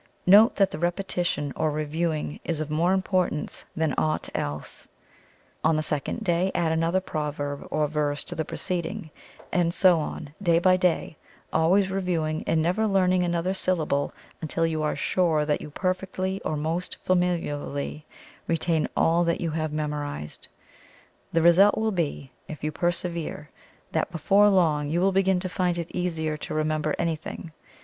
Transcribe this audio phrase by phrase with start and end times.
[0.25, 4.87] Note that the repetition or reviewing is of more importance than aught else.
[5.63, 9.11] On the second day add another proverb or verse to the preceding,
[9.51, 11.17] and so on, day by day,
[11.53, 14.11] always reviewing and never learning another syllable
[14.41, 18.03] until you are sure that you perfectly or most familiarly
[18.47, 20.47] retain all which you have memorized.
[21.31, 23.51] The result will be, if you persevere,
[23.91, 27.51] that before long you will begin to find it easier to remember anything.